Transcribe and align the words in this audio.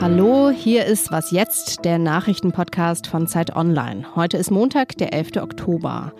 Hallo, 0.00 0.50
hier 0.50 0.84
ist 0.86 1.12
Was 1.12 1.30
jetzt, 1.30 1.84
der 1.84 2.00
Nachrichtenpodcast 2.00 3.06
von 3.06 3.28
Zeit 3.28 3.54
Online. 3.54 4.16
Heute 4.16 4.36
ist 4.36 4.50
Montag, 4.50 4.96
der 4.98 5.12
11. 5.12 5.36
Oktober. 5.36 6.12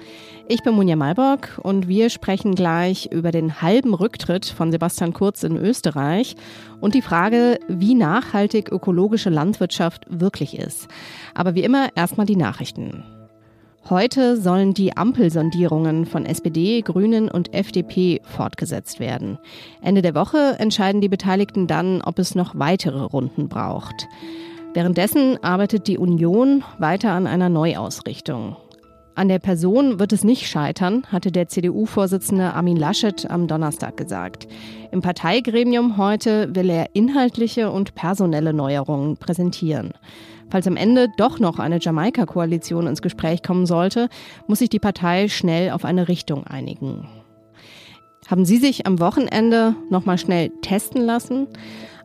Ich 0.46 0.62
bin 0.62 0.74
Munja 0.74 0.94
Malborg 0.94 1.58
und 1.60 1.88
wir 1.88 2.10
sprechen 2.10 2.54
gleich 2.54 3.06
über 3.10 3.32
den 3.32 3.60
halben 3.60 3.92
Rücktritt 3.92 4.46
von 4.46 4.70
Sebastian 4.70 5.12
Kurz 5.12 5.42
in 5.42 5.56
Österreich 5.56 6.36
und 6.80 6.94
die 6.94 7.02
Frage, 7.02 7.58
wie 7.66 7.96
nachhaltig 7.96 8.70
ökologische 8.70 9.30
Landwirtschaft 9.30 10.06
wirklich 10.08 10.56
ist. 10.56 10.86
Aber 11.34 11.56
wie 11.56 11.64
immer 11.64 11.88
erstmal 11.96 12.26
die 12.26 12.36
Nachrichten. 12.36 13.02
Heute 13.88 14.36
sollen 14.36 14.74
die 14.74 14.96
Ampelsondierungen 14.96 16.04
von 16.04 16.26
SPD, 16.26 16.82
Grünen 16.82 17.30
und 17.30 17.54
FDP 17.54 18.20
fortgesetzt 18.22 19.00
werden. 19.00 19.38
Ende 19.80 20.02
der 20.02 20.14
Woche 20.14 20.56
entscheiden 20.58 21.00
die 21.00 21.08
Beteiligten 21.08 21.66
dann, 21.66 22.02
ob 22.02 22.18
es 22.18 22.34
noch 22.34 22.58
weitere 22.58 23.00
Runden 23.02 23.48
braucht. 23.48 24.06
Währenddessen 24.74 25.42
arbeitet 25.42 25.86
die 25.86 25.96
Union 25.96 26.62
weiter 26.78 27.12
an 27.12 27.26
einer 27.26 27.48
Neuausrichtung. 27.48 28.56
An 29.18 29.26
der 29.26 29.40
Person 29.40 29.98
wird 29.98 30.12
es 30.12 30.22
nicht 30.22 30.46
scheitern, 30.46 31.02
hatte 31.10 31.32
der 31.32 31.48
CDU-Vorsitzende 31.48 32.54
Armin 32.54 32.76
Laschet 32.76 33.28
am 33.28 33.48
Donnerstag 33.48 33.96
gesagt. 33.96 34.46
Im 34.92 35.00
Parteigremium 35.00 35.96
heute 35.96 36.54
will 36.54 36.70
er 36.70 36.94
inhaltliche 36.94 37.72
und 37.72 37.96
personelle 37.96 38.52
Neuerungen 38.52 39.16
präsentieren. 39.16 39.92
Falls 40.50 40.66
am 40.66 40.76
Ende 40.76 41.08
doch 41.16 41.38
noch 41.38 41.58
eine 41.58 41.78
Jamaika-Koalition 41.80 42.86
ins 42.86 43.02
Gespräch 43.02 43.42
kommen 43.42 43.66
sollte, 43.66 44.08
muss 44.46 44.60
sich 44.60 44.70
die 44.70 44.78
Partei 44.78 45.28
schnell 45.28 45.70
auf 45.70 45.84
eine 45.84 46.08
Richtung 46.08 46.46
einigen. 46.46 47.08
Haben 48.28 48.44
Sie 48.44 48.58
sich 48.58 48.86
am 48.86 49.00
Wochenende 49.00 49.74
noch 49.90 50.04
mal 50.04 50.18
schnell 50.18 50.50
testen 50.62 51.02
lassen? 51.02 51.46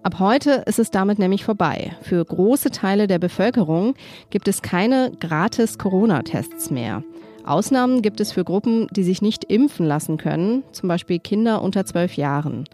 Ab 0.03 0.19
heute 0.19 0.63
ist 0.65 0.79
es 0.79 0.91
damit 0.91 1.19
nämlich 1.19 1.45
vorbei. 1.45 1.95
Für 2.01 2.23
große 2.23 2.71
Teile 2.71 3.07
der 3.07 3.19
Bevölkerung 3.19 3.95
gibt 4.29 4.47
es 4.47 4.61
keine 4.61 5.11
gratis 5.19 5.77
Corona-Tests 5.77 6.71
mehr. 6.71 7.03
Ausnahmen 7.45 8.01
gibt 8.01 8.19
es 8.19 8.31
für 8.31 8.43
Gruppen, 8.43 8.87
die 8.91 9.03
sich 9.03 9.21
nicht 9.21 9.45
impfen 9.45 9.85
lassen 9.85 10.17
können, 10.17 10.63
zum 10.71 10.87
Beispiel 10.87 11.19
Kinder 11.19 11.61
unter 11.61 11.85
zwölf 11.85 12.15
Jahren. 12.15 12.65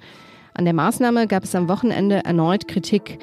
An 0.59 0.65
der 0.65 0.73
Maßnahme 0.73 1.25
gab 1.25 1.45
es 1.45 1.55
am 1.55 1.69
Wochenende 1.69 2.25
erneut 2.25 2.67
Kritik. 2.67 3.17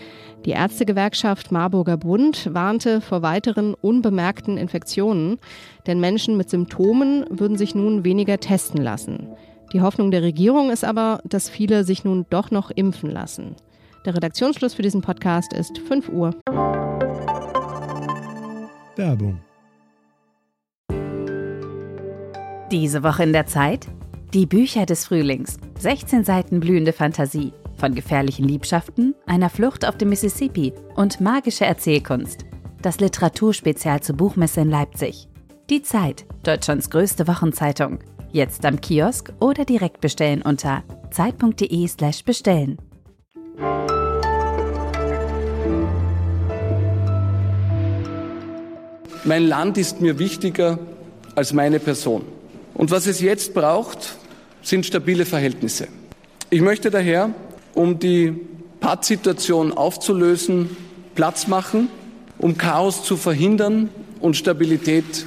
Die 0.46 0.52
Ärztegewerkschaft 0.52 1.52
Marburger 1.52 1.98
Bund 1.98 2.48
warnte 2.54 3.02
vor 3.02 3.20
weiteren 3.20 3.74
unbemerkten 3.74 4.56
Infektionen, 4.56 5.36
denn 5.86 6.00
Menschen 6.00 6.38
mit 6.38 6.48
Symptomen 6.48 7.26
würden 7.28 7.58
sich 7.58 7.74
nun 7.74 8.04
weniger 8.04 8.40
testen 8.40 8.82
lassen. 8.82 9.28
Die 9.74 9.82
Hoffnung 9.82 10.10
der 10.10 10.22
Regierung 10.22 10.70
ist 10.70 10.82
aber, 10.82 11.20
dass 11.24 11.50
viele 11.50 11.84
sich 11.84 12.04
nun 12.04 12.24
doch 12.30 12.50
noch 12.50 12.70
impfen 12.70 13.10
lassen. 13.10 13.54
Der 14.06 14.16
Redaktionsschluss 14.16 14.72
für 14.72 14.80
diesen 14.80 15.02
Podcast 15.02 15.52
ist 15.52 15.76
5 15.76 16.08
Uhr. 16.08 16.30
Werbung. 18.96 19.40
Diese 22.70 23.02
Woche 23.02 23.24
in 23.24 23.34
der 23.34 23.44
Zeit? 23.44 23.88
Die 24.34 24.44
Bücher 24.44 24.86
des 24.86 25.06
Frühlings. 25.06 25.56
16 25.78 26.24
Seiten 26.24 26.58
blühende 26.58 26.92
Fantasie 26.92 27.52
von 27.78 27.94
gefährlichen 27.94 28.46
Liebschaften, 28.46 29.14
einer 29.24 29.48
Flucht 29.48 29.86
auf 29.86 29.96
dem 29.96 30.08
Mississippi 30.08 30.72
und 30.96 31.20
magische 31.20 31.64
Erzählkunst. 31.64 32.44
Das 32.82 32.98
Literaturspezial 32.98 34.00
zur 34.00 34.16
Buchmesse 34.16 34.62
in 34.62 34.70
Leipzig. 34.70 35.28
Die 35.70 35.82
Zeit, 35.82 36.26
Deutschlands 36.42 36.90
größte 36.90 37.28
Wochenzeitung. 37.28 38.00
Jetzt 38.32 38.64
am 38.66 38.80
Kiosk 38.80 39.32
oder 39.40 39.64
direkt 39.64 40.00
bestellen 40.00 40.42
unter 40.42 40.82
zeit.de/slash 41.12 42.24
bestellen. 42.24 42.78
Mein 49.24 49.46
Land 49.46 49.78
ist 49.78 50.00
mir 50.00 50.18
wichtiger 50.18 50.78
als 51.36 51.52
meine 51.52 51.78
Person. 51.78 52.24
Und 52.74 52.90
was 52.90 53.06
es 53.06 53.20
jetzt 53.20 53.54
braucht, 53.54 54.16
sind 54.66 54.84
stabile 54.84 55.24
Verhältnisse. 55.24 55.86
Ich 56.50 56.60
möchte 56.60 56.90
daher 56.90 57.32
um 57.74 58.00
die 58.00 58.34
Pattsituation 58.80 59.72
aufzulösen, 59.72 60.76
Platz 61.14 61.46
machen, 61.46 61.88
um 62.38 62.58
Chaos 62.58 63.04
zu 63.04 63.16
verhindern 63.16 63.90
und 64.20 64.36
Stabilität 64.36 65.24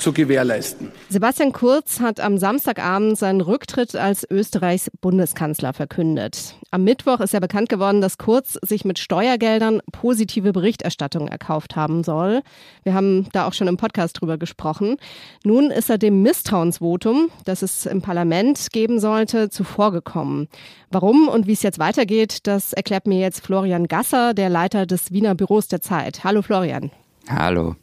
zu 0.00 0.12
gewährleisten. 0.12 0.90
Sebastian 1.08 1.52
Kurz 1.52 2.00
hat 2.00 2.20
am 2.20 2.38
Samstagabend 2.38 3.18
seinen 3.18 3.40
Rücktritt 3.40 3.94
als 3.94 4.26
Österreichs 4.28 4.90
Bundeskanzler 5.00 5.72
verkündet. 5.72 6.54
Am 6.70 6.84
Mittwoch 6.84 7.20
ist 7.20 7.32
ja 7.32 7.40
bekannt 7.40 7.68
geworden, 7.68 8.00
dass 8.00 8.18
Kurz 8.18 8.58
sich 8.62 8.84
mit 8.84 8.98
Steuergeldern 8.98 9.80
positive 9.92 10.52
Berichterstattung 10.52 11.28
erkauft 11.28 11.76
haben 11.76 12.04
soll. 12.04 12.42
Wir 12.82 12.94
haben 12.94 13.28
da 13.32 13.46
auch 13.46 13.52
schon 13.52 13.68
im 13.68 13.76
Podcast 13.76 14.20
drüber 14.20 14.38
gesprochen. 14.38 14.96
Nun 15.44 15.70
ist 15.70 15.90
er 15.90 15.98
dem 15.98 16.22
Misstrauensvotum, 16.22 17.30
das 17.44 17.62
es 17.62 17.86
im 17.86 18.02
Parlament 18.02 18.68
geben 18.72 19.00
sollte, 19.00 19.50
zuvorgekommen. 19.50 20.48
Warum 20.90 21.28
und 21.28 21.46
wie 21.46 21.52
es 21.52 21.62
jetzt 21.62 21.78
weitergeht, 21.78 22.46
das 22.46 22.72
erklärt 22.72 23.06
mir 23.06 23.20
jetzt 23.20 23.44
Florian 23.44 23.86
Gasser, 23.86 24.34
der 24.34 24.48
Leiter 24.48 24.86
des 24.86 25.12
Wiener 25.12 25.34
Büros 25.34 25.68
der 25.68 25.80
Zeit. 25.80 26.24
Hallo 26.24 26.42
Florian. 26.42 26.90
Hallo. 27.28 27.76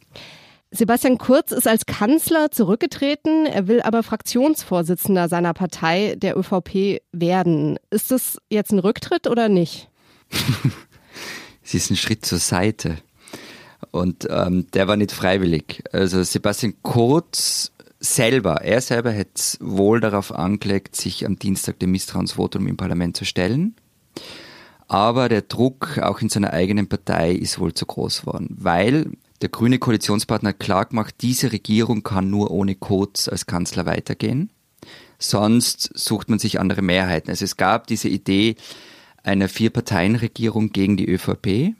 Sebastian 0.70 1.16
Kurz 1.16 1.52
ist 1.52 1.66
als 1.66 1.86
Kanzler 1.86 2.50
zurückgetreten, 2.50 3.46
er 3.46 3.68
will 3.68 3.80
aber 3.80 4.02
Fraktionsvorsitzender 4.02 5.28
seiner 5.28 5.54
Partei, 5.54 6.14
der 6.16 6.36
ÖVP, 6.36 7.00
werden. 7.10 7.78
Ist 7.90 8.10
das 8.10 8.38
jetzt 8.50 8.72
ein 8.72 8.78
Rücktritt 8.78 9.26
oder 9.26 9.48
nicht? 9.48 9.88
es 11.64 11.72
ist 11.72 11.90
ein 11.90 11.96
Schritt 11.96 12.26
zur 12.26 12.38
Seite. 12.38 12.98
Und 13.92 14.28
ähm, 14.30 14.66
der 14.74 14.88
war 14.88 14.96
nicht 14.96 15.12
freiwillig. 15.12 15.82
Also 15.92 16.22
Sebastian 16.22 16.74
Kurz 16.82 17.72
selber, 17.98 18.62
er 18.62 18.82
selber 18.82 19.10
hätte 19.10 19.42
wohl 19.60 20.00
darauf 20.00 20.34
angelegt, 20.34 20.96
sich 20.96 21.24
am 21.24 21.38
Dienstag 21.38 21.78
dem 21.78 21.92
Misstrauensvotum 21.92 22.66
im 22.66 22.76
Parlament 22.76 23.16
zu 23.16 23.24
stellen. 23.24 23.74
Aber 24.86 25.28
der 25.28 25.42
Druck 25.42 25.98
auch 25.98 26.20
in 26.20 26.28
seiner 26.28 26.52
eigenen 26.52 26.88
Partei 26.88 27.32
ist 27.32 27.58
wohl 27.58 27.74
zu 27.74 27.86
groß 27.86 28.22
geworden, 28.22 28.54
weil 28.58 29.12
der 29.40 29.48
grüne 29.48 29.78
Koalitionspartner 29.78 30.50
hat 30.50 30.60
klar 30.60 30.86
gemacht, 30.86 31.16
diese 31.20 31.52
Regierung 31.52 32.02
kann 32.02 32.30
nur 32.30 32.50
ohne 32.50 32.74
Kurz 32.74 33.28
als 33.28 33.46
Kanzler 33.46 33.86
weitergehen. 33.86 34.50
Sonst 35.18 35.90
sucht 35.94 36.28
man 36.28 36.38
sich 36.38 36.60
andere 36.60 36.82
Mehrheiten. 36.82 37.30
Also 37.30 37.44
es 37.44 37.56
gab 37.56 37.86
diese 37.86 38.08
Idee 38.08 38.56
einer 39.22 39.48
Vier-Parteien-Regierung 39.48 40.70
gegen 40.70 40.96
die 40.96 41.08
ÖVP. 41.08 41.74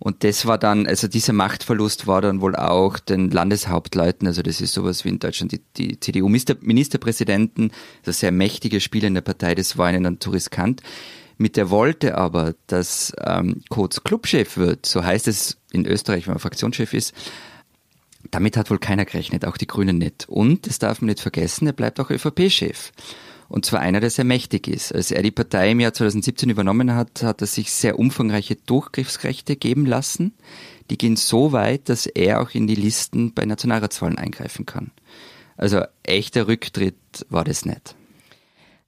Und 0.00 0.22
das 0.22 0.46
war 0.46 0.58
dann, 0.58 0.86
also 0.86 1.08
dieser 1.08 1.32
Machtverlust 1.32 2.06
war 2.06 2.20
dann 2.20 2.40
wohl 2.40 2.54
auch 2.54 2.98
den 3.00 3.30
Landeshauptleuten, 3.30 4.28
also 4.28 4.42
das 4.42 4.60
ist 4.60 4.72
sowas 4.72 5.04
wie 5.04 5.08
in 5.08 5.18
Deutschland 5.18 5.50
die, 5.50 5.60
die 5.76 5.98
CDU-Ministerpräsidenten, 5.98 7.72
das 8.04 8.20
sehr 8.20 8.30
mächtige 8.30 8.80
Spieler 8.80 9.08
in 9.08 9.14
der 9.14 9.22
Partei, 9.22 9.56
das 9.56 9.76
war 9.76 9.90
ihnen 9.90 10.04
dann 10.04 10.20
zu 10.20 10.30
riskant. 10.30 10.82
Mit 11.38 11.56
der 11.56 11.70
wollte 11.70 12.18
aber, 12.18 12.54
dass 12.66 13.12
ähm, 13.24 13.62
Kurz 13.68 14.02
Clubchef 14.02 14.56
wird, 14.56 14.86
so 14.86 15.04
heißt 15.04 15.28
es 15.28 15.56
in 15.70 15.86
Österreich, 15.86 16.26
wenn 16.26 16.34
man 16.34 16.40
Fraktionschef 16.40 16.92
ist, 16.92 17.14
damit 18.32 18.56
hat 18.56 18.70
wohl 18.70 18.78
keiner 18.78 19.04
gerechnet, 19.04 19.44
auch 19.44 19.56
die 19.56 19.68
Grünen 19.68 19.98
nicht. 19.98 20.28
Und, 20.28 20.66
das 20.66 20.80
darf 20.80 21.00
man 21.00 21.06
nicht 21.06 21.20
vergessen, 21.20 21.66
er 21.66 21.72
bleibt 21.72 22.00
auch 22.00 22.10
ÖVP-Chef. 22.10 22.90
Und 23.48 23.64
zwar 23.64 23.80
einer, 23.80 24.00
der 24.00 24.10
sehr 24.10 24.26
mächtig 24.26 24.68
ist. 24.68 24.94
Als 24.94 25.10
er 25.10 25.22
die 25.22 25.30
Partei 25.30 25.70
im 25.70 25.80
Jahr 25.80 25.94
2017 25.94 26.50
übernommen 26.50 26.94
hat, 26.94 27.22
hat 27.22 27.40
er 27.40 27.46
sich 27.46 27.72
sehr 27.72 27.98
umfangreiche 27.98 28.56
Durchgriffsrechte 28.56 29.56
geben 29.56 29.86
lassen. 29.86 30.34
Die 30.90 30.98
gehen 30.98 31.16
so 31.16 31.52
weit, 31.52 31.88
dass 31.88 32.06
er 32.06 32.42
auch 32.42 32.50
in 32.50 32.66
die 32.66 32.74
Listen 32.74 33.32
bei 33.32 33.46
Nationalratswahlen 33.46 34.18
eingreifen 34.18 34.66
kann. 34.66 34.90
Also 35.56 35.82
echter 36.02 36.46
Rücktritt 36.46 36.96
war 37.30 37.44
das 37.44 37.64
nicht. 37.64 37.94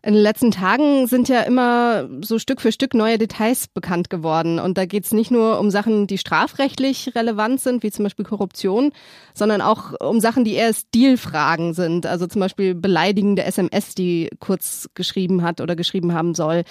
In 0.03 0.15
den 0.15 0.23
letzten 0.23 0.51
Tagen 0.51 1.07
sind 1.09 1.29
ja 1.29 1.43
immer 1.43 2.09
so 2.23 2.39
Stück 2.39 2.63
für 2.63 2.73
Stück 2.73 2.95
neue 2.95 3.19
Details 3.19 3.69
bekannt 3.69 4.09
geworden. 4.09 4.59
Und 4.59 4.79
da 4.79 4.87
geht 4.87 5.05
es 5.05 5.13
nicht 5.13 5.31
nur 5.31 5.61
um 5.61 5.71
Sachen, 5.71 6.07
die 6.07 6.17
strafrechtlich 6.17 7.15
relevant 7.15 7.61
sind, 7.61 7.83
wie 7.83 7.91
zum 7.91 8.05
Beispiel 8.05 8.25
Korruption, 8.25 8.93
sondern 9.35 9.61
auch 9.61 9.93
um 10.01 10.21
Sachen, 10.21 10.45
die 10.45 10.55
eher 10.55 10.73
Stilfragen 10.73 11.75
sind. 11.75 12.07
Also 12.07 12.27
zum 12.27 12.41
Beispiel 12.41 12.75
beleidigende 12.75 13.45
SMS, 13.45 13.95
die 13.95 14.31
Kurz 14.39 14.89
geschrieben 14.95 15.43
hat 15.43 15.61
oder 15.61 15.77
geschrieben 15.77 16.15
haben 16.15 16.35
soll. 16.35 16.65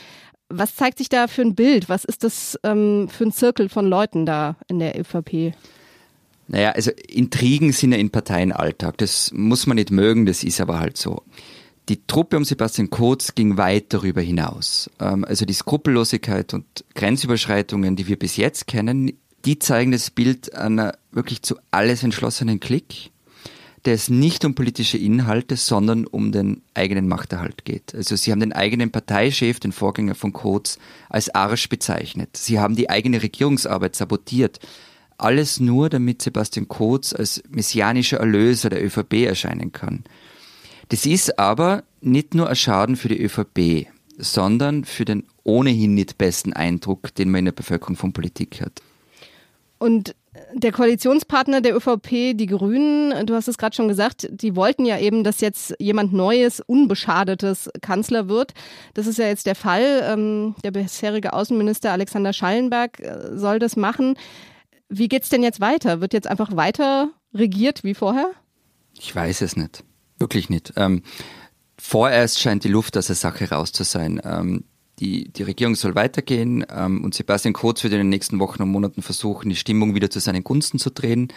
Was 0.49 0.75
zeigt 0.75 0.97
sich 0.97 1.09
da 1.09 1.27
für 1.27 1.43
ein 1.43 1.53
Bild? 1.53 1.87
Was 1.87 2.05
ist 2.05 2.23
das 2.23 2.59
ähm, 2.63 3.09
für 3.09 3.25
ein 3.25 3.31
Zirkel 3.31 3.69
von 3.69 3.85
Leuten 3.85 4.25
da 4.25 4.55
in 4.67 4.79
der 4.79 4.99
ÖVP? 4.99 5.53
Naja, 6.47 6.71
also 6.71 6.89
Intrigen 7.07 7.73
sind 7.73 7.91
ja 7.91 7.99
in 7.99 8.09
Parteienalltag. 8.09 8.97
Das 8.97 9.29
muss 9.31 9.67
man 9.67 9.75
nicht 9.75 9.91
mögen, 9.91 10.25
das 10.25 10.43
ist 10.43 10.59
aber 10.59 10.79
halt 10.79 10.97
so. 10.97 11.21
Die 11.89 12.05
Truppe 12.05 12.37
um 12.37 12.45
Sebastian 12.45 12.91
Kurz 12.91 13.33
ging 13.33 13.57
weit 13.57 13.91
darüber 13.93 14.21
hinaus. 14.21 14.91
Ähm, 14.99 15.25
also 15.25 15.45
die 15.45 15.53
Skrupellosigkeit 15.53 16.53
und 16.53 16.65
Grenzüberschreitungen, 16.93 17.95
die 17.95 18.07
wir 18.07 18.17
bis 18.17 18.37
jetzt 18.37 18.67
kennen, 18.67 19.13
die 19.43 19.57
zeigen 19.57 19.91
das 19.91 20.11
Bild 20.11 20.53
einer 20.53 20.93
wirklich 21.11 21.41
zu 21.41 21.55
alles 21.71 22.03
entschlossenen 22.03 22.59
Klick. 22.59 23.11
der 23.85 23.93
es 23.93 24.09
nicht 24.09 24.43
um 24.43 24.55
politische 24.55 24.97
Inhalte, 24.97 25.55
sondern 25.55 26.05
um 26.05 26.33
den 26.33 26.63
eigenen 26.73 27.07
Machterhalt 27.07 27.63
geht. 27.63 27.95
Also 27.95 28.17
sie 28.17 28.33
haben 28.33 28.41
den 28.41 28.51
eigenen 28.51 28.91
Parteichef, 28.91 29.61
den 29.61 29.71
Vorgänger 29.71 30.15
von 30.15 30.33
Kurz, 30.33 30.77
als 31.07 31.33
Arsch 31.33 31.69
bezeichnet. 31.69 32.35
Sie 32.35 32.59
haben 32.59 32.75
die 32.75 32.89
eigene 32.89 33.23
Regierungsarbeit 33.23 33.95
sabotiert. 33.95 34.59
Alles 35.17 35.61
nur, 35.61 35.89
damit 35.89 36.21
Sebastian 36.21 36.67
Kurz 36.67 37.13
als 37.13 37.41
messianischer 37.49 38.17
Erlöser 38.17 38.69
der 38.69 38.83
ÖVP 38.83 39.25
erscheinen 39.25 39.71
kann. 39.71 40.03
Das 40.89 41.05
ist 41.05 41.39
aber 41.39 41.83
nicht 42.01 42.33
nur 42.33 42.49
ein 42.49 42.55
Schaden 42.55 42.95
für 42.95 43.09
die 43.09 43.21
ÖVP, 43.21 43.87
sondern 44.17 44.85
für 44.85 45.05
den 45.05 45.25
ohnehin 45.43 45.93
nicht 45.93 46.17
besten 46.17 46.53
Eindruck, 46.53 47.13
den 47.15 47.31
man 47.31 47.39
in 47.39 47.45
der 47.45 47.51
Bevölkerung 47.53 47.95
von 47.95 48.13
Politik 48.13 48.61
hat. 48.61 48.81
Und 49.77 50.15
der 50.53 50.71
Koalitionspartner 50.71 51.61
der 51.61 51.75
ÖVP, 51.75 52.35
die 52.35 52.45
Grünen, 52.45 53.25
du 53.25 53.33
hast 53.33 53.47
es 53.47 53.57
gerade 53.57 53.75
schon 53.75 53.87
gesagt, 53.87 54.27
die 54.31 54.55
wollten 54.55 54.85
ja 54.85 54.99
eben, 54.99 55.23
dass 55.23 55.41
jetzt 55.41 55.75
jemand 55.79 56.13
Neues, 56.13 56.59
Unbeschadetes 56.59 57.69
Kanzler 57.81 58.29
wird. 58.29 58.53
Das 58.93 59.07
ist 59.07 59.17
ja 59.17 59.27
jetzt 59.27 59.45
der 59.45 59.55
Fall. 59.55 60.03
Ähm, 60.05 60.55
der 60.63 60.71
bisherige 60.71 61.33
Außenminister 61.33 61.91
Alexander 61.91 62.33
Schallenberg 62.33 62.99
äh, 62.99 63.37
soll 63.37 63.59
das 63.59 63.75
machen. 63.75 64.15
Wie 64.89 65.07
geht's 65.07 65.29
denn 65.29 65.43
jetzt 65.43 65.61
weiter? 65.61 66.01
Wird 66.01 66.13
jetzt 66.13 66.27
einfach 66.27 66.55
weiter 66.55 67.09
regiert 67.33 67.83
wie 67.83 67.93
vorher? 67.93 68.31
Ich 68.99 69.15
weiß 69.15 69.41
es 69.41 69.55
nicht. 69.55 69.83
Wirklich 70.19 70.49
nicht. 70.49 70.73
Ähm, 70.75 71.03
vorerst 71.77 72.39
scheint 72.39 72.63
die 72.63 72.69
Luft 72.69 72.97
aus 72.97 73.07
der 73.07 73.15
Sache 73.15 73.49
raus 73.49 73.71
zu 73.71 73.83
sein. 73.83 74.21
Ähm, 74.23 74.65
die, 74.99 75.29
die 75.31 75.43
Regierung 75.43 75.75
soll 75.75 75.95
weitergehen 75.95 76.65
ähm, 76.69 77.03
und 77.03 77.13
Sebastian 77.13 77.53
Kurz 77.53 77.83
wird 77.83 77.93
in 77.93 77.99
den 77.99 78.09
nächsten 78.09 78.39
Wochen 78.39 78.61
und 78.61 78.69
Monaten 78.69 79.01
versuchen, 79.01 79.49
die 79.49 79.55
Stimmung 79.55 79.95
wieder 79.95 80.09
zu 80.09 80.19
seinen 80.19 80.43
Gunsten 80.43 80.77
zu 80.77 80.89
drehen. 80.89 81.29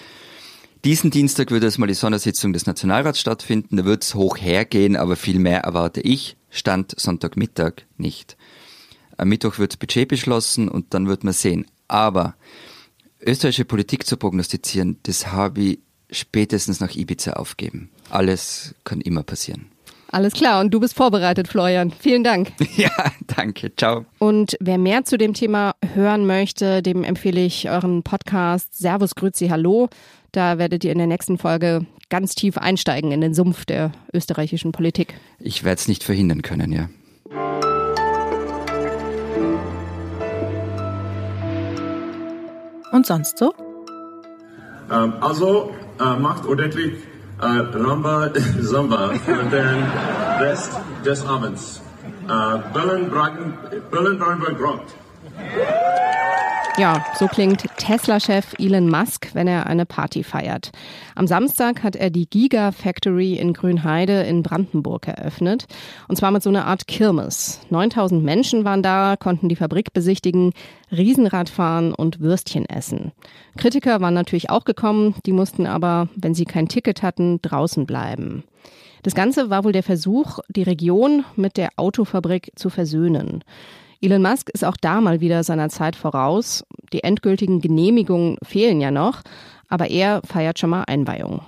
Diesen 0.84 1.12
Dienstag 1.12 1.52
wird 1.52 1.62
erstmal 1.62 1.87
die 1.87 1.94
Sondersitzung 1.94 2.52
des 2.52 2.67
Nationalrats 2.67 3.20
stattfinden. 3.20 3.76
Da 3.76 3.84
wird 3.84 4.02
es 4.02 4.17
hoch 4.17 4.37
hergehen, 4.37 4.96
aber 4.96 5.14
viel 5.14 5.38
mehr 5.38 5.61
erwarte 5.61 6.00
ich. 6.00 6.37
Stand 6.50 6.99
Sonntagmittag 6.99 7.84
nicht. 7.96 8.37
Am 9.17 9.29
Mittwoch 9.29 9.58
wird 9.58 9.73
das 9.73 9.76
Budget 9.76 10.08
beschlossen 10.08 10.69
und 10.69 10.93
dann 10.93 11.06
wird 11.06 11.23
man 11.23 11.32
sehen. 11.32 11.67
Aber 11.87 12.34
österreichische 13.20 13.64
Politik 13.64 14.06
zu 14.06 14.17
prognostizieren, 14.17 14.99
das 15.05 15.29
habe 15.29 15.61
ich 15.61 15.79
spätestens 16.12 16.81
nach 16.81 16.94
Ibiza 16.94 17.32
aufgeben. 17.32 17.91
Alles 18.11 18.75
kann 18.85 19.00
immer 19.00 19.23
passieren. 19.23 19.67
Alles 20.12 20.35
klar, 20.35 20.61
und 20.61 20.73
du 20.75 20.79
bist 20.79 20.94
vorbereitet, 20.94 21.49
Florian. 21.49 21.91
Vielen 21.91 22.23
Dank. 22.23 22.53
Ja, 22.76 22.91
danke. 23.26 23.75
Ciao. 23.76 24.05
Und 24.19 24.56
wer 24.61 24.79
mehr 24.79 25.05
zu 25.05 25.17
dem 25.17 25.35
Thema 25.35 25.75
hören 25.94 26.26
möchte, 26.26 26.82
dem 26.82 27.03
empfehle 27.03 27.41
ich 27.41 27.70
euren 27.70 28.03
Podcast 28.03 28.79
Servus 28.79 29.14
Grüezi 29.14 29.49
Hallo. 29.49 29.88
Da 30.31 30.59
werdet 30.59 30.85
ihr 30.85 30.93
in 30.93 30.99
der 30.99 31.06
nächsten 31.06 31.38
Folge 31.38 31.87
ganz 32.11 32.35
tief 32.35 32.58
einsteigen 32.58 33.11
in 33.11 33.23
den 33.23 33.32
Sumpf 33.35 33.65
der 33.65 33.93
österreichischen 34.12 34.73
Politik. 34.73 35.15
Ich 35.38 35.65
werde 35.65 35.81
es 35.81 35.88
nicht 35.88 36.05
verhindern 36.05 36.43
können, 36.43 36.73
ja. 36.73 36.88
Und 42.93 43.06
sonst 43.06 43.38
so? 43.38 43.55
Ähm, 44.91 45.15
also 45.20 45.73
äh, 46.00 46.17
macht 46.19 46.47
ordentlich 46.47 46.94
äh, 47.41 47.44
Ramba 47.44 48.31
Samba 48.61 49.11
für 49.25 49.43
den 49.44 49.85
Rest 50.41 50.73
des 51.05 51.27
Abends. 51.27 51.81
Äh, 52.29 52.59
Berlin-Brandenburg 52.73 54.61
rockt. 54.61 54.94
Ja, 56.78 57.04
so 57.19 57.26
klingt 57.26 57.66
Tesla-Chef 57.76 58.54
Elon 58.58 58.88
Musk, 58.88 59.34
wenn 59.34 59.46
er 59.46 59.66
eine 59.66 59.84
Party 59.84 60.24
feiert. 60.24 60.70
Am 61.14 61.26
Samstag 61.26 61.82
hat 61.82 61.96
er 61.96 62.08
die 62.08 62.26
Giga 62.26 62.72
Factory 62.72 63.34
in 63.34 63.52
Grünheide 63.52 64.22
in 64.22 64.42
Brandenburg 64.42 65.06
eröffnet. 65.06 65.66
Und 66.08 66.16
zwar 66.16 66.30
mit 66.30 66.42
so 66.42 66.48
einer 66.48 66.64
Art 66.64 66.86
Kirmes. 66.86 67.60
9000 67.69 68.24
Menschen 68.24 68.64
waren 68.64 68.82
da, 68.82 69.16
konnten 69.19 69.50
die 69.50 69.56
Fabrik 69.56 69.92
besichtigen, 69.92 70.54
Riesenrad 70.90 71.50
fahren 71.50 71.92
und 71.92 72.20
Würstchen 72.20 72.64
essen. 72.64 73.12
Kritiker 73.58 74.00
waren 74.00 74.14
natürlich 74.14 74.48
auch 74.48 74.64
gekommen, 74.64 75.14
die 75.26 75.32
mussten 75.32 75.66
aber, 75.66 76.08
wenn 76.16 76.34
sie 76.34 76.46
kein 76.46 76.69
Ticket 76.69 77.02
hatten, 77.02 77.42
draußen 77.42 77.84
bleiben. 77.84 78.44
Das 79.02 79.14
Ganze 79.14 79.50
war 79.50 79.64
wohl 79.64 79.72
der 79.72 79.82
Versuch, 79.82 80.38
die 80.48 80.62
Region 80.62 81.24
mit 81.36 81.58
der 81.58 81.70
Autofabrik 81.76 82.52
zu 82.54 82.70
versöhnen. 82.70 83.44
Elon 84.04 84.20
Musk 84.20 84.50
ist 84.50 84.64
auch 84.64 84.76
da 84.76 85.00
mal 85.00 85.20
wieder 85.20 85.44
seiner 85.44 85.69
Zeit 85.69 85.94
voraus. 85.94 86.64
Die 86.93 87.04
endgültigen 87.04 87.60
Genehmigungen 87.60 88.37
fehlen 88.43 88.81
ja 88.81 88.90
noch, 88.90 89.22
aber 89.69 89.90
er 89.90 90.22
feiert 90.25 90.58
schon 90.58 90.70
mal 90.70 90.82
Einweihung. 90.88 91.43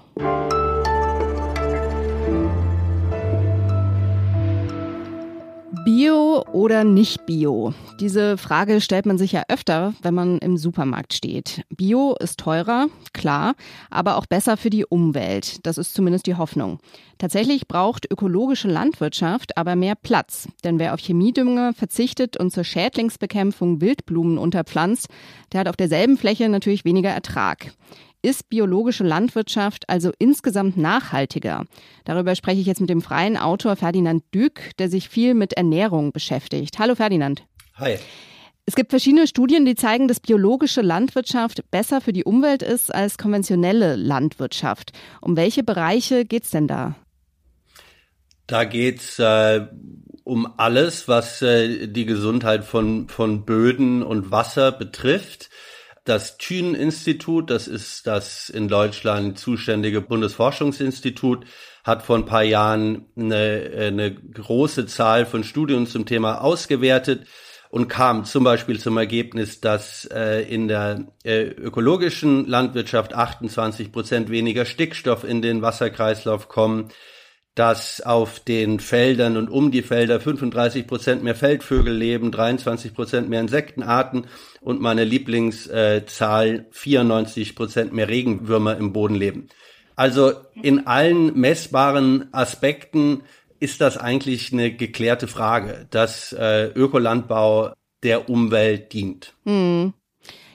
Bio 5.84 6.42
oder 6.50 6.82
nicht 6.82 7.26
Bio? 7.26 7.74
Diese 8.00 8.38
Frage 8.38 8.80
stellt 8.80 9.04
man 9.04 9.18
sich 9.18 9.32
ja 9.32 9.42
öfter, 9.48 9.92
wenn 10.00 10.14
man 10.14 10.38
im 10.38 10.56
Supermarkt 10.56 11.12
steht. 11.12 11.62
Bio 11.68 12.16
ist 12.18 12.40
teurer, 12.40 12.86
klar, 13.12 13.54
aber 13.90 14.16
auch 14.16 14.24
besser 14.24 14.56
für 14.56 14.70
die 14.70 14.86
Umwelt. 14.86 15.66
Das 15.66 15.76
ist 15.76 15.92
zumindest 15.92 16.26
die 16.26 16.36
Hoffnung. 16.36 16.78
Tatsächlich 17.18 17.68
braucht 17.68 18.10
ökologische 18.10 18.68
Landwirtschaft 18.68 19.58
aber 19.58 19.76
mehr 19.76 19.94
Platz. 19.94 20.48
Denn 20.64 20.78
wer 20.78 20.94
auf 20.94 21.00
Chemiedünger 21.00 21.74
verzichtet 21.74 22.38
und 22.38 22.50
zur 22.50 22.64
Schädlingsbekämpfung 22.64 23.82
Wildblumen 23.82 24.38
unterpflanzt, 24.38 25.08
der 25.52 25.60
hat 25.60 25.68
auf 25.68 25.76
derselben 25.76 26.16
Fläche 26.16 26.48
natürlich 26.48 26.86
weniger 26.86 27.10
Ertrag. 27.10 27.74
Ist 28.24 28.48
biologische 28.48 29.04
Landwirtschaft 29.04 29.86
also 29.90 30.10
insgesamt 30.18 30.78
nachhaltiger? 30.78 31.66
Darüber 32.06 32.34
spreche 32.34 32.58
ich 32.58 32.66
jetzt 32.66 32.80
mit 32.80 32.88
dem 32.88 33.02
freien 33.02 33.36
Autor 33.36 33.76
Ferdinand 33.76 34.24
Dück, 34.34 34.70
der 34.78 34.88
sich 34.88 35.10
viel 35.10 35.34
mit 35.34 35.52
Ernährung 35.52 36.10
beschäftigt. 36.10 36.78
Hallo 36.78 36.94
Ferdinand. 36.94 37.44
Hi. 37.74 37.98
Es 38.64 38.76
gibt 38.76 38.92
verschiedene 38.92 39.26
Studien, 39.26 39.66
die 39.66 39.74
zeigen, 39.74 40.08
dass 40.08 40.20
biologische 40.20 40.80
Landwirtschaft 40.80 41.70
besser 41.70 42.00
für 42.00 42.14
die 42.14 42.24
Umwelt 42.24 42.62
ist 42.62 42.94
als 42.94 43.18
konventionelle 43.18 43.94
Landwirtschaft. 43.96 44.92
Um 45.20 45.36
welche 45.36 45.62
Bereiche 45.62 46.24
geht's 46.24 46.48
denn 46.48 46.66
da? 46.66 46.94
Da 48.46 48.64
geht's 48.64 49.18
äh, 49.18 49.66
um 50.24 50.50
alles, 50.56 51.08
was 51.08 51.42
äh, 51.42 51.88
die 51.88 52.06
Gesundheit 52.06 52.64
von, 52.64 53.06
von 53.10 53.44
Böden 53.44 54.02
und 54.02 54.30
Wasser 54.30 54.72
betrifft. 54.72 55.50
Das 56.04 56.36
Thün-Institut, 56.36 57.48
das 57.48 57.66
ist 57.66 58.06
das 58.06 58.50
in 58.50 58.68
Deutschland 58.68 59.38
zuständige 59.38 60.02
Bundesforschungsinstitut, 60.02 61.46
hat 61.82 62.02
vor 62.02 62.16
ein 62.16 62.26
paar 62.26 62.42
Jahren 62.42 63.06
eine, 63.16 63.70
eine 63.74 64.14
große 64.14 64.84
Zahl 64.84 65.24
von 65.24 65.44
Studien 65.44 65.86
zum 65.86 66.04
Thema 66.04 66.42
ausgewertet 66.42 67.26
und 67.70 67.88
kam 67.88 68.26
zum 68.26 68.44
Beispiel 68.44 68.78
zum 68.78 68.98
Ergebnis, 68.98 69.62
dass 69.62 70.04
äh, 70.12 70.42
in 70.42 70.68
der 70.68 71.06
äh, 71.24 71.42
ökologischen 71.42 72.46
Landwirtschaft 72.46 73.14
28 73.14 73.90
Prozent 73.90 74.28
weniger 74.28 74.66
Stickstoff 74.66 75.24
in 75.24 75.40
den 75.40 75.62
Wasserkreislauf 75.62 76.48
kommen, 76.48 76.90
dass 77.54 78.00
auf 78.00 78.40
den 78.40 78.80
Feldern 78.80 79.36
und 79.36 79.48
um 79.48 79.70
die 79.70 79.82
Felder 79.82 80.20
35 80.20 80.86
Prozent 80.86 81.22
mehr 81.22 81.34
Feldvögel 81.36 81.94
leben, 81.94 82.32
23 82.32 82.94
Prozent 82.94 83.28
mehr 83.28 83.40
Insektenarten 83.40 84.26
und 84.60 84.80
meine 84.80 85.04
Lieblingszahl 85.04 86.66
94 86.70 87.54
Prozent 87.54 87.92
mehr 87.92 88.08
Regenwürmer 88.08 88.76
im 88.76 88.92
Boden 88.92 89.14
leben. 89.14 89.48
Also 89.96 90.32
in 90.60 90.86
allen 90.86 91.38
messbaren 91.38 92.32
Aspekten 92.32 93.22
ist 93.60 93.80
das 93.80 93.96
eigentlich 93.96 94.52
eine 94.52 94.72
geklärte 94.72 95.28
Frage, 95.28 95.86
dass 95.90 96.32
äh, 96.32 96.66
Ökolandbau 96.74 97.72
der 98.02 98.28
Umwelt 98.28 98.92
dient. 98.92 99.34
Hm. 99.44 99.94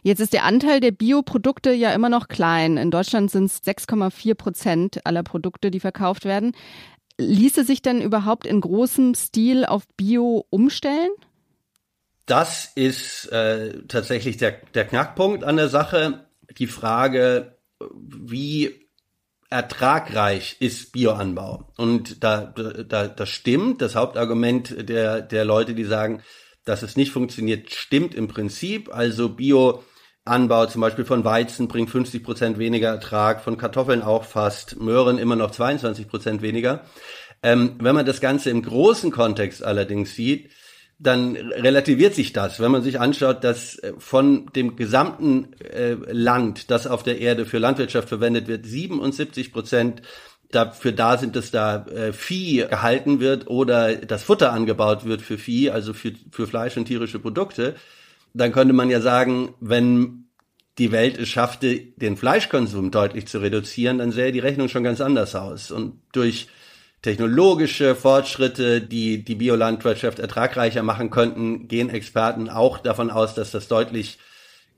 Jetzt 0.03 0.19
ist 0.19 0.33
der 0.33 0.43
Anteil 0.43 0.79
der 0.79 0.91
Bioprodukte 0.91 1.71
ja 1.71 1.93
immer 1.93 2.09
noch 2.09 2.27
klein. 2.27 2.77
In 2.77 2.91
Deutschland 2.91 3.31
sind 3.31 3.45
es 3.45 3.63
6,4 3.63 4.35
Prozent 4.35 5.05
aller 5.05 5.23
Produkte, 5.23 5.71
die 5.71 5.79
verkauft 5.79 6.25
werden. 6.25 6.55
Ließe 7.17 7.65
sich 7.65 7.81
denn 7.81 8.01
überhaupt 8.01 8.47
in 8.47 8.61
großem 8.61 9.13
Stil 9.13 9.65
auf 9.65 9.83
Bio 9.97 10.45
umstellen? 10.49 11.09
Das 12.25 12.71
ist 12.75 13.25
äh, 13.31 13.81
tatsächlich 13.87 14.37
der, 14.37 14.51
der 14.73 14.85
Knackpunkt 14.85 15.43
an 15.43 15.57
der 15.57 15.67
Sache. 15.67 16.27
Die 16.57 16.67
Frage, 16.67 17.57
wie 17.91 18.87
ertragreich 19.49 20.57
ist 20.59 20.91
Bioanbau? 20.91 21.71
Und 21.75 22.23
da, 22.23 22.53
da, 22.53 23.07
das 23.07 23.29
stimmt. 23.29 23.81
Das 23.81 23.95
Hauptargument 23.95 24.87
der, 24.87 25.21
der 25.21 25.43
Leute, 25.43 25.73
die 25.73 25.85
sagen, 25.85 26.21
dass 26.65 26.83
es 26.83 26.95
nicht 26.95 27.11
funktioniert, 27.11 27.71
stimmt 27.71 28.13
im 28.13 28.27
Prinzip. 28.27 28.93
Also 28.93 29.29
Bioanbau 30.29 30.67
zum 30.67 30.81
Beispiel 30.81 31.05
von 31.05 31.23
Weizen 31.25 31.67
bringt 31.67 31.89
50 31.89 32.23
Prozent 32.23 32.59
weniger 32.59 32.89
Ertrag, 32.89 33.41
von 33.41 33.57
Kartoffeln 33.57 34.03
auch 34.03 34.23
fast, 34.23 34.79
Möhren 34.79 35.17
immer 35.17 35.35
noch 35.35 35.49
22 35.49 36.07
Prozent 36.07 36.43
weniger. 36.43 36.83
Ähm, 37.41 37.77
wenn 37.79 37.95
man 37.95 38.05
das 38.05 38.21
Ganze 38.21 38.51
im 38.51 38.61
großen 38.61 39.11
Kontext 39.11 39.63
allerdings 39.63 40.13
sieht, 40.13 40.51
dann 40.99 41.35
relativiert 41.35 42.13
sich 42.13 42.31
das. 42.31 42.59
Wenn 42.59 42.71
man 42.71 42.83
sich 42.83 42.99
anschaut, 42.99 43.43
dass 43.43 43.79
äh, 43.79 43.93
von 43.97 44.47
dem 44.55 44.75
gesamten 44.75 45.53
äh, 45.61 45.95
Land, 46.11 46.69
das 46.69 46.85
auf 46.85 47.01
der 47.01 47.19
Erde 47.19 47.45
für 47.45 47.57
Landwirtschaft 47.57 48.09
verwendet 48.09 48.47
wird, 48.47 48.67
77 48.67 49.51
Prozent 49.51 50.03
dafür 50.51 50.91
da 50.91 51.17
sind, 51.17 51.35
dass 51.35 51.49
da 51.49 51.87
äh, 51.87 52.13
Vieh 52.13 52.67
gehalten 52.69 53.19
wird 53.19 53.47
oder 53.47 53.95
das 53.95 54.23
Futter 54.23 54.51
angebaut 54.53 55.05
wird 55.05 55.23
für 55.23 55.39
Vieh, 55.39 55.71
also 55.71 55.93
für, 55.93 56.11
für 56.29 56.45
Fleisch 56.45 56.77
und 56.77 56.85
tierische 56.85 57.19
Produkte, 57.19 57.75
dann 58.33 58.51
könnte 58.51 58.73
man 58.73 58.89
ja 58.89 59.01
sagen, 59.01 59.53
wenn 59.59 60.25
die 60.77 60.91
Welt 60.91 61.17
es 61.17 61.27
schaffte, 61.27 61.77
den 61.77 62.15
Fleischkonsum 62.15 62.91
deutlich 62.91 63.27
zu 63.27 63.39
reduzieren, 63.39 63.97
dann 63.97 64.11
sähe 64.11 64.31
die 64.31 64.39
Rechnung 64.39 64.69
schon 64.69 64.83
ganz 64.83 65.01
anders 65.01 65.35
aus. 65.35 65.71
Und 65.71 66.01
durch 66.13 66.47
technologische 67.01 67.95
Fortschritte, 67.95 68.81
die 68.81 69.23
die 69.23 69.35
Biolandwirtschaft 69.35 70.19
ertragreicher 70.19 70.83
machen 70.83 71.09
könnten, 71.09 71.67
gehen 71.67 71.89
Experten 71.89 72.49
auch 72.49 72.79
davon 72.79 73.09
aus, 73.09 73.35
dass 73.35 73.51
das 73.51 73.67
deutlich 73.67 74.19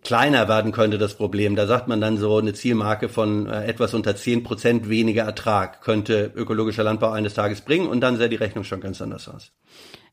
kleiner 0.04 0.48
werden 0.48 0.72
könnte, 0.72 0.98
das 0.98 1.14
Problem. 1.14 1.56
Da 1.56 1.68
sagt 1.68 1.88
man 1.88 2.02
dann 2.02 2.18
so, 2.18 2.38
eine 2.38 2.54
Zielmarke 2.54 3.08
von 3.08 3.48
äh, 3.48 3.66
etwas 3.66 3.94
unter 3.94 4.16
zehn 4.16 4.44
Prozent 4.44 4.90
weniger 4.90 5.24
Ertrag 5.24 5.82
könnte 5.82 6.32
ökologischer 6.36 6.84
Landbau 6.84 7.12
eines 7.12 7.36
Tages 7.36 7.62
bringen 7.62 7.88
und 7.88 8.02
dann 8.02 8.18
sähe 8.18 8.30
die 8.30 8.36
Rechnung 8.36 8.64
schon 8.64 8.82
ganz 8.82 9.02
anders 9.02 9.28
aus. 9.28 9.52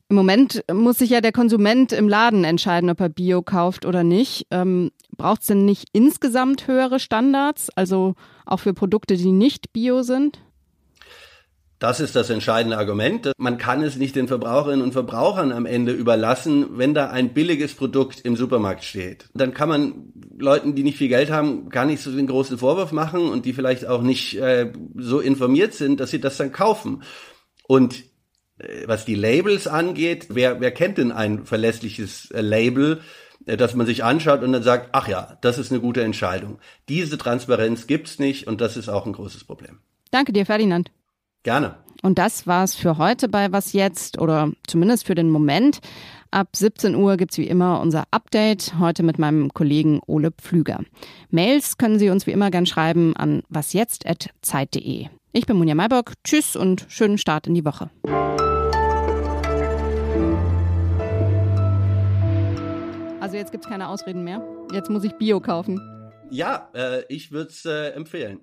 Im 0.09 0.15
Moment 0.15 0.63
muss 0.73 0.97
sich 0.97 1.11
ja 1.11 1.21
der 1.21 1.31
Konsument 1.31 1.93
im 1.93 2.09
Laden 2.09 2.43
entscheiden, 2.43 2.89
ob 2.89 2.99
er 2.99 3.09
Bio 3.09 3.43
kauft 3.43 3.85
oder 3.85 4.03
nicht. 4.03 4.47
Ähm, 4.49 4.91
Braucht 5.15 5.41
es 5.41 5.47
denn 5.47 5.65
nicht 5.65 5.89
insgesamt 5.91 6.67
höhere 6.67 6.99
Standards, 6.99 7.69
also 7.75 8.15
auch 8.45 8.59
für 8.59 8.73
Produkte, 8.73 9.17
die 9.17 9.31
nicht 9.31 9.73
Bio 9.73 10.01
sind? 10.01 10.39
Das 11.77 11.99
ist 11.99 12.15
das 12.15 12.29
entscheidende 12.29 12.77
Argument. 12.77 13.31
Man 13.37 13.57
kann 13.57 13.83
es 13.83 13.97
nicht 13.97 14.15
den 14.15 14.27
Verbraucherinnen 14.27 14.81
und 14.81 14.93
Verbrauchern 14.93 15.51
am 15.51 15.65
Ende 15.65 15.91
überlassen, 15.91 16.77
wenn 16.77 16.93
da 16.93 17.09
ein 17.09 17.33
billiges 17.33 17.73
Produkt 17.73 18.21
im 18.21 18.35
Supermarkt 18.35 18.83
steht. 18.83 19.29
Dann 19.33 19.53
kann 19.53 19.69
man 19.69 20.13
Leuten, 20.37 20.73
die 20.73 20.83
nicht 20.83 20.97
viel 20.97 21.07
Geld 21.07 21.31
haben, 21.31 21.69
gar 21.69 21.85
nicht 21.85 22.01
so 22.01 22.11
den 22.11 22.27
großen 22.27 22.57
Vorwurf 22.57 22.91
machen 22.91 23.29
und 23.29 23.45
die 23.45 23.53
vielleicht 23.53 23.85
auch 23.85 24.01
nicht 24.01 24.37
äh, 24.37 24.73
so 24.95 25.19
informiert 25.19 25.73
sind, 25.73 25.99
dass 25.99 26.11
sie 26.11 26.19
das 26.19 26.37
dann 26.37 26.51
kaufen. 26.51 27.03
Und 27.67 28.03
was 28.85 29.05
die 29.05 29.15
Labels 29.15 29.67
angeht, 29.67 30.27
wer, 30.29 30.59
wer 30.59 30.71
kennt 30.71 30.97
denn 30.97 31.11
ein 31.11 31.45
verlässliches 31.45 32.31
äh, 32.31 32.41
Label, 32.41 33.01
äh, 33.45 33.57
dass 33.57 33.75
man 33.75 33.85
sich 33.85 34.03
anschaut 34.03 34.43
und 34.43 34.51
dann 34.51 34.63
sagt, 34.63 34.89
ach 34.91 35.07
ja, 35.07 35.37
das 35.41 35.57
ist 35.57 35.71
eine 35.71 35.81
gute 35.81 36.03
Entscheidung. 36.03 36.59
Diese 36.87 37.17
Transparenz 37.17 37.87
gibt's 37.87 38.19
nicht 38.19 38.47
und 38.47 38.61
das 38.61 38.77
ist 38.77 38.89
auch 38.89 39.05
ein 39.05 39.13
großes 39.13 39.43
Problem. 39.43 39.79
Danke 40.11 40.33
dir, 40.33 40.45
Ferdinand. 40.45 40.91
Gerne. 41.43 41.75
Und 42.01 42.17
das 42.17 42.47
war's 42.47 42.75
für 42.75 42.97
heute 42.97 43.27
bei 43.27 43.51
Was 43.51 43.73
Jetzt 43.73 44.19
oder 44.19 44.51
zumindest 44.67 45.05
für 45.05 45.15
den 45.15 45.29
Moment. 45.29 45.79
Ab 46.31 46.49
17 46.55 46.95
Uhr 46.95 47.17
gibt's 47.17 47.37
wie 47.37 47.47
immer 47.47 47.81
unser 47.81 48.03
Update, 48.11 48.75
heute 48.79 49.03
mit 49.03 49.17
meinem 49.17 49.53
Kollegen 49.53 49.99
Ole 50.05 50.31
Pflüger. 50.31 50.81
Mails 51.31 51.77
können 51.77 51.97
Sie 51.97 52.09
uns 52.09 52.27
wie 52.27 52.31
immer 52.31 52.51
gern 52.51 52.65
schreiben 52.65 53.15
an 53.15 53.41
wasjetzt.zeit.de. 53.49 55.07
Ich 55.31 55.45
bin 55.45 55.57
Munja 55.57 55.75
Maybock. 55.75 56.13
Tschüss 56.23 56.55
und 56.55 56.85
schönen 56.89 57.17
Start 57.17 57.47
in 57.47 57.55
die 57.55 57.65
Woche. 57.65 57.89
Also 63.29 63.37
jetzt 63.37 63.51
gibt's 63.51 63.67
keine 63.67 63.89
Ausreden 63.89 64.23
mehr. 64.23 64.41
Jetzt 64.73 64.89
muss 64.89 65.03
ich 65.03 65.13
Bio 65.13 65.39
kaufen. 65.39 65.79
Ja, 66.31 66.67
äh, 66.73 67.03
ich 67.09 67.31
würde 67.31 67.51
es 67.51 67.63
äh, 67.63 67.89
empfehlen. 67.89 68.39